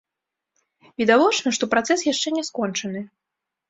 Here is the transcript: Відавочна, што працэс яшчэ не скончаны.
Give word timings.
Відавочна, 1.03 1.47
што 1.59 1.63
працэс 1.77 1.99
яшчэ 2.13 2.27
не 2.41 2.49
скончаны. 2.53 3.09